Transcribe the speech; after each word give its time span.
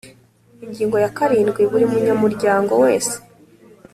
Ingingo 0.65 0.95
ya 1.03 1.11
karindwi 1.17 1.61
Buri 1.69 1.85
munyamuryango 1.91 2.73
wese 2.83 3.15